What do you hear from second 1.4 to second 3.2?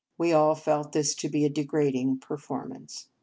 a degrading performance.